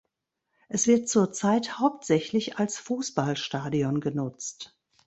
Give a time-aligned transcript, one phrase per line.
[0.67, 4.75] Es wird zurzeit hauptsächlich als Fußballstadion genutzt.